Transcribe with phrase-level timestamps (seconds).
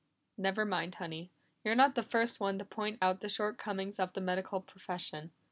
[0.35, 1.29] "Never mind, Honey.
[1.63, 5.31] You're not the first one to point out the shortcomings of the medical profession.